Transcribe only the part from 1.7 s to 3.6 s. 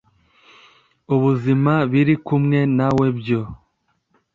biri kumwe nawe byo